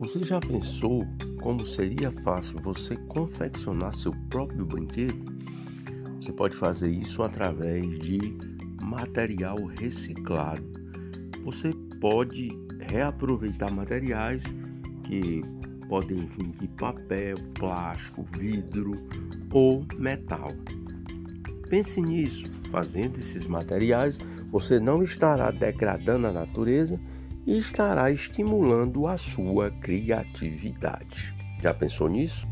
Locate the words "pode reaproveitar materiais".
12.00-14.42